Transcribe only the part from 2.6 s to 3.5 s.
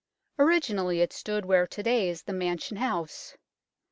House.